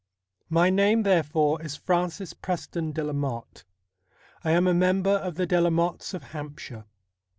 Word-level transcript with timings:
My 0.49 0.71
name, 0.71 1.03
therefore, 1.03 1.61
is 1.61 1.75
Francis 1.75 2.33
Preston 2.33 2.91
de 2.91 3.03
la 3.03 3.13
Motte. 3.13 3.65
I 4.43 4.49
am 4.49 4.65
a 4.65 4.73
member 4.73 5.11
of 5.17 5.35
the 5.35 5.45
De 5.45 5.61
la 5.61 5.69
Mottes 5.69 6.15
of 6.15 6.23
Hampshire. 6.33 6.85